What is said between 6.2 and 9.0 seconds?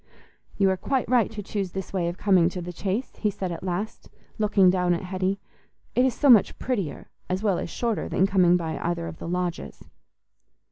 much prettier as well as shorter than coming by